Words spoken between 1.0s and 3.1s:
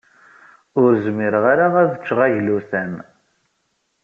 zmireɣ ara ad ččeɣ aglutan.